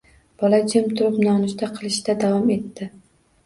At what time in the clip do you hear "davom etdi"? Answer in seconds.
2.27-2.93